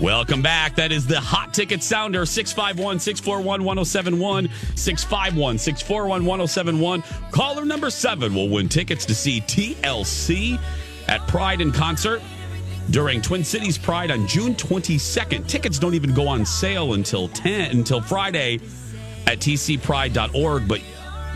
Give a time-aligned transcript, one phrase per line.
[0.00, 0.76] Welcome back.
[0.76, 4.48] That is the hot ticket sounder 651 641 1071.
[4.76, 7.02] 651 641 1071.
[7.32, 10.60] Caller number seven will win tickets to see TLC
[11.08, 12.22] at Pride in Concert
[12.90, 15.48] during Twin Cities Pride on June 22nd.
[15.48, 18.60] Tickets don't even go on sale until 10 until Friday
[19.26, 20.80] at tcpride.org, but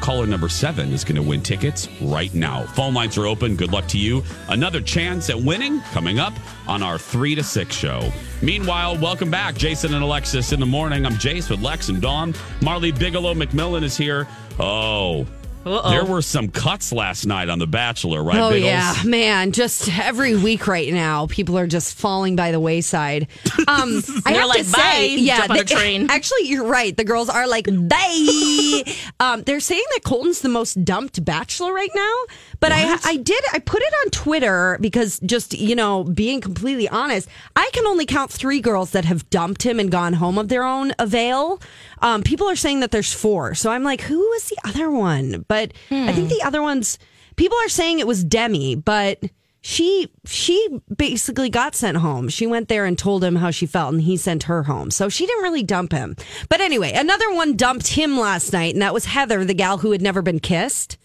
[0.02, 2.64] caller number 7 is going to win tickets right now.
[2.66, 3.54] Phone lines are open.
[3.56, 4.22] Good luck to you.
[4.48, 6.34] Another chance at winning coming up
[6.66, 8.10] on our 3 to 6 show.
[8.42, 11.06] Meanwhile, welcome back Jason and Alexis in the morning.
[11.06, 12.34] I'm Jace with Lex and Dawn.
[12.60, 14.26] Marley Bigelow McMillan is here.
[14.58, 15.22] Oh,
[15.64, 15.90] Uh-oh.
[15.90, 18.36] there were some cuts last night on The Bachelor, right?
[18.36, 18.66] Oh Biggles?
[18.68, 19.52] yeah, man!
[19.52, 23.28] Just every week right now, people are just falling by the wayside.
[23.68, 26.10] Um, I They're have like, to say, "Bye," yeah, jump on a train.
[26.10, 26.94] Actually, you're right.
[26.96, 28.82] The girls are like, bye.
[29.22, 32.14] um, they're saying that Colton's the most dumped bachelor right now.
[32.58, 36.88] But I, I did, I put it on Twitter because just you know, being completely
[36.88, 40.48] honest, I can only count three girls that have dumped him and gone home of
[40.48, 41.60] their own avail.
[42.00, 45.44] Um, people are saying that there's four, so I'm like, who is the other one?
[45.46, 45.72] But
[46.08, 46.98] I think the other ones,
[47.36, 49.22] people are saying it was Demi, but
[49.62, 52.28] she she basically got sent home.
[52.28, 54.90] She went there and told him how she felt, and he sent her home.
[54.90, 56.16] So she didn't really dump him.
[56.48, 59.92] But anyway, another one dumped him last night, and that was Heather, the gal who
[59.92, 60.98] had never been kissed.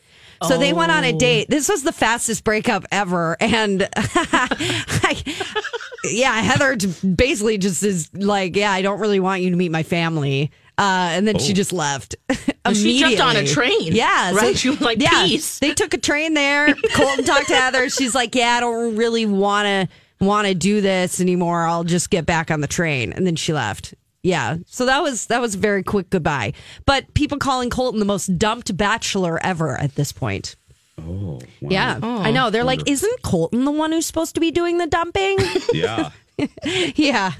[0.43, 1.17] So they went on a oh.
[1.17, 1.49] date.
[1.49, 5.23] This was the fastest breakup ever, and I,
[6.03, 9.83] yeah, Heather basically just is like, yeah, I don't really want you to meet my
[9.83, 10.51] family.
[10.77, 12.15] Uh, and then she just left.
[12.73, 14.55] she jumped on a train, Yeah, right?
[14.55, 16.75] She was like, yeah, "Peace." They took a train there.
[16.93, 17.89] Colton talked to Heather.
[17.89, 21.65] She's like, yeah, I don't really want to want to do this anymore.
[21.65, 23.11] I'll just get back on the train.
[23.13, 23.95] And then she left.
[24.23, 26.53] Yeah, so that was that was a very quick goodbye.
[26.85, 30.55] But people calling Colton the most dumped bachelor ever at this point.
[30.99, 31.69] Oh, wow.
[31.69, 32.49] Yeah, I know.
[32.49, 35.37] They're like, isn't Colton the one who's supposed to be doing the dumping?
[35.73, 36.09] Yeah.
[36.95, 37.31] yeah.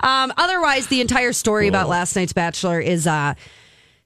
[0.00, 3.34] Um, otherwise, the entire story about last night's Bachelor is uh,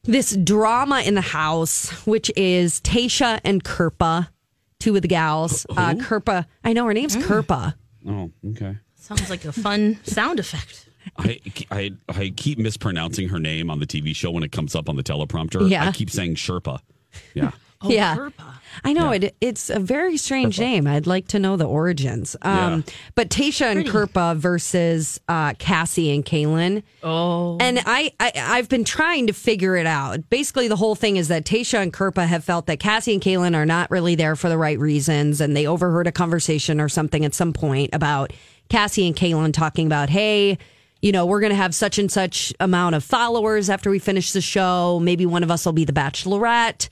[0.05, 4.29] this drama in the house, which is Tayshia and Kirpa,
[4.79, 5.67] two of the gals.
[5.71, 7.75] Uh, Kirpa, I know her name's Kirpa.
[8.09, 8.77] Oh, okay.
[8.95, 10.89] Sounds like a fun sound effect.
[11.19, 11.41] I,
[11.71, 14.97] I I keep mispronouncing her name on the TV show when it comes up on
[14.97, 15.69] the teleprompter.
[15.71, 15.87] Yeah.
[15.87, 16.81] I keep saying Sherpa.
[17.35, 17.53] Yeah.
[17.87, 18.17] Oh, yeah.
[18.17, 18.53] Kirpa.
[18.85, 19.35] I know it.
[19.41, 20.87] It's a very strange name.
[20.87, 22.37] I'd like to know the origins.
[22.43, 22.93] Um, Yeah.
[23.15, 26.83] But Tayshia and Kirpa versus uh, Cassie and Caelynn.
[27.03, 30.29] Oh, And I, I, I've been trying to figure it out.
[30.29, 33.55] Basically, the whole thing is that Tayshia and Kirpa have felt that Cassie and Caelynn
[33.57, 37.25] are not really there for the right reasons, and they overheard a conversation or something
[37.25, 38.33] at some point about
[38.69, 40.59] Cassie and Caelynn talking about, hey,
[41.01, 44.33] you know, we're going to have such and such amount of followers after we finish
[44.33, 44.99] the show.
[45.01, 46.89] Maybe one of us will be the Bachelorette.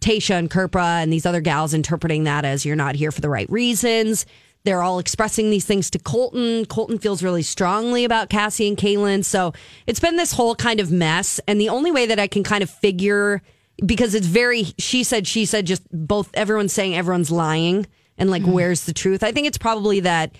[0.00, 3.28] Tayshia and Kirpa and these other gals interpreting that as you're not here for the
[3.28, 4.26] right reasons.
[4.64, 6.66] They're all expressing these things to Colton.
[6.66, 9.24] Colton feels really strongly about Cassie and Caelynn.
[9.24, 9.52] So
[9.86, 11.40] it's been this whole kind of mess.
[11.46, 13.40] And the only way that I can kind of figure,
[13.86, 17.86] because it's very, she said, she said, just both, everyone's saying everyone's lying
[18.18, 18.52] and like, mm.
[18.52, 19.22] where's the truth?
[19.22, 20.32] I think it's probably that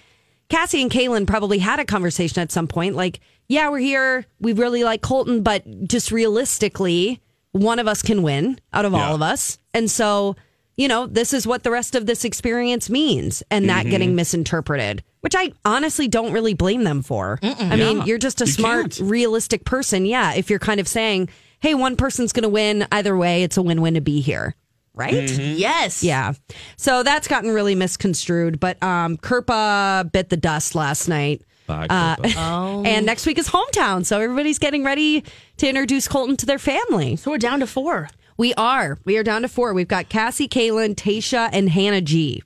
[0.48, 4.26] Cassie and Caelynn probably had a conversation at some point like, yeah, we're here.
[4.40, 7.22] We really like Colton, but just realistically,
[7.62, 9.08] one of us can win out of Yeah.
[9.08, 9.58] all of us.
[9.74, 10.36] And so,
[10.76, 15.02] you know, this is what the rest of this experience means and that getting misinterpreted,
[15.20, 17.38] which I honestly don't really blame them for.
[17.42, 19.10] I mean, you're just a You smart, can't.
[19.10, 20.06] realistic person.
[20.06, 20.34] Yeah.
[20.34, 21.28] If you're kind of saying,
[21.60, 24.54] hey, one person's going to win either way, it's a win win to be here.
[24.94, 25.30] Right?
[25.30, 26.02] yes.
[26.02, 26.32] Yeah.
[26.76, 28.58] So that's gotten really misconstrued.
[28.58, 31.42] But um Kirpa bit the dust last night.
[31.68, 32.82] Bye, Uh, Oh.
[32.84, 34.04] And next week is hometown.
[34.04, 35.22] So everybody's getting ready
[35.58, 37.14] to introduce Colton to their family.
[37.14, 38.08] So we're down to four.
[38.36, 38.98] We are.
[39.04, 39.72] We are down to four.
[39.74, 42.42] We've got Cassie, Caelynn, Tayshia, and Hannah G.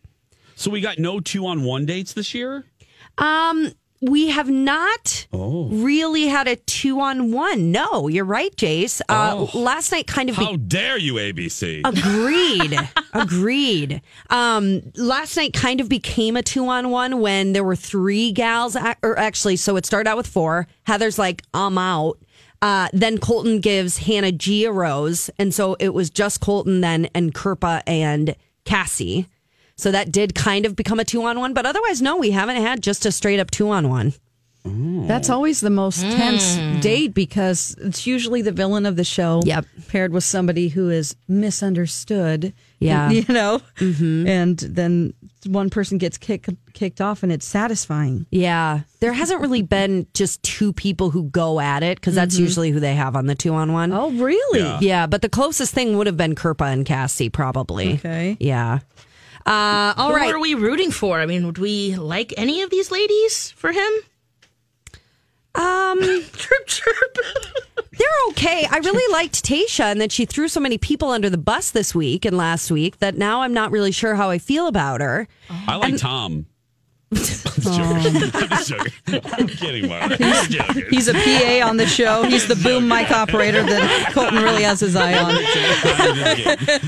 [0.57, 2.65] so we got no two on one dates this year?
[3.19, 3.73] Um,
[4.03, 5.69] we have not Oh.
[5.71, 7.71] really had a two on one.
[7.73, 9.01] No, you're right, Jace.
[9.09, 9.59] Uh, Oh.
[9.59, 11.81] Last night kind of How dare you, ABC?
[11.85, 12.79] Agreed.
[13.15, 14.03] Agreed.
[14.31, 18.77] Um, last night kind of became a two on one when there were three gals,
[19.03, 20.67] or actually, so it started out with four.
[20.85, 22.19] Heather's like, I'm out.
[22.61, 25.31] Uh, then Colton gives Hannah G a rose.
[25.39, 29.27] And so it was just Colton then and Kirpa and Cassie.
[29.83, 31.55] So that did kind of become a two on one.
[31.55, 34.15] But otherwise, no, we haven't had just a straight up two on one.
[34.65, 36.79] That's always the most tense hmm.
[36.79, 39.43] date because it's usually the villain of the show.
[39.45, 39.67] Yep.
[39.89, 42.53] Paired with somebody who is misunderstood.
[42.79, 43.11] Yeah.
[43.11, 43.61] You know?
[43.79, 44.27] Mm-hmm.
[44.27, 45.15] And then
[45.47, 48.27] one person gets kick, kicked off and it's satisfying.
[48.31, 48.83] Yeah.
[49.01, 52.45] There hasn't really been just two people who go at it because that's mm-hmm.
[52.45, 53.93] usually who they have on the two on one.
[53.93, 54.61] Oh, really?
[54.61, 54.79] Yeah.
[54.81, 57.95] Yeah, but the closest thing would have been Kirpa and Cassie, probably.
[57.95, 58.37] Okay.
[58.39, 58.79] Yeah.
[59.45, 60.33] Uh, all Who right.
[60.35, 61.21] are we rooting for?
[61.21, 63.93] I mean, would we like any of these ladies for him?
[65.55, 66.01] Um,
[66.35, 67.17] chirp, chirp.
[67.99, 68.67] they're okay.
[68.71, 71.95] I really liked Tayshia and that she threw so many people under the bus this
[71.95, 75.29] week and last week that now I'm not really sure how I feel about her.
[75.51, 76.47] I like and Tom.
[77.13, 78.31] I'm joking.
[78.35, 78.93] I'm joking.
[79.33, 80.17] I'm kidding, Marla.
[80.21, 80.85] I'm joking.
[80.91, 82.25] He's a PA on the show.
[82.25, 85.35] He's the boom mic operator that Colton really has his eye on.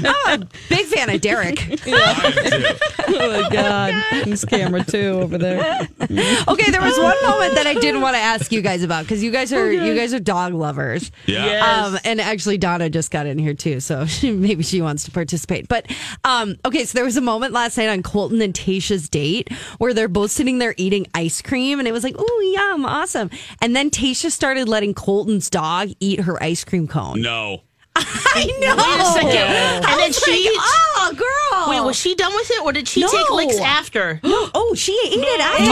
[0.06, 0.46] I'm a.
[0.68, 1.60] Big fan of Derek.
[1.86, 3.14] I am too.
[3.16, 3.94] Oh my God.
[4.24, 5.88] He's camera two over there.
[6.00, 9.22] Okay, there was one moment that I didn't want to ask you guys about because
[9.22, 11.10] you guys are you guys are dog lovers.
[11.26, 11.44] Yeah.
[11.44, 11.86] Yes.
[11.86, 15.68] Um, and actually, Donna just got in here too, so maybe she wants to participate.
[15.68, 15.90] But
[16.24, 19.92] um, okay, so there was a moment last night on Colton and Tayshia's date where
[19.92, 23.28] they're both sitting there eating ice cream, and it was like, "Ooh, yum, awesome!"
[23.61, 27.20] And then Tayshia started letting Colton's dog eat her ice cream cone.
[27.20, 27.61] No.
[27.96, 28.75] I know.
[28.75, 29.84] Wait a second.
[29.84, 30.50] And then was she.
[30.58, 34.20] "Oh, girl." Wait, was she done with it, or did she take licks after?
[34.56, 35.69] Oh, she ate it afterwards.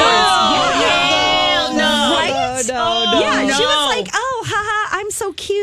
[0.82, 2.14] Hell no.
[2.14, 2.62] Right?
[2.68, 3.20] no, no.
[3.20, 4.31] Yeah, she was like, "Oh, haha, I'm so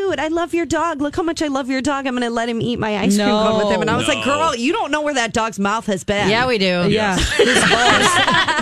[0.10, 0.20] cute.
[0.20, 1.02] I love your dog.
[1.02, 2.06] Look how much I love your dog.
[2.08, 3.44] I'm going to let him eat my ice cream No.
[3.48, 4.26] cone with him." And I was like, No.
[4.26, 6.66] "Girl, you don't know where that dog's mouth has been." Yeah, we do.
[6.90, 7.18] Yeah.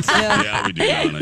[0.07, 0.85] Yeah, we do.
[0.87, 1.19] Donna,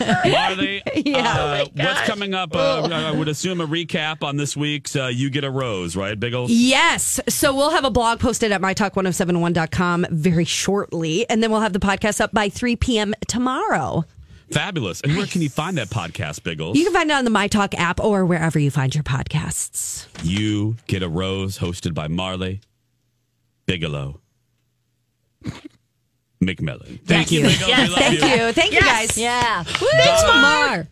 [0.00, 0.30] yeah.
[0.30, 1.28] Marley, Yeah.
[1.28, 2.54] uh, what's coming up?
[2.54, 6.18] Uh, I would assume a recap on this week's uh, You Get a Rose, right,
[6.18, 6.50] Biggles?
[6.50, 7.20] Yes.
[7.28, 11.28] So we'll have a blog posted at mytalk1071.com very shortly.
[11.28, 13.14] And then we'll have the podcast up by 3 p.m.
[13.28, 14.04] tomorrow.
[14.50, 15.00] Fabulous.
[15.00, 16.76] And where can you find that podcast, Biggles?
[16.78, 20.06] You can find it on the MyTalk app or wherever you find your podcasts.
[20.22, 22.60] You Get a Rose, hosted by Marley
[23.66, 24.20] Bigelow.
[26.42, 27.00] McMillan.
[27.04, 27.68] Thank you, Biggles.
[27.68, 27.92] Yes.
[27.94, 28.52] Thank you.
[28.52, 29.16] Thank you, guys.
[29.18, 29.64] Yeah.
[29.64, 30.88] Donna, Mar.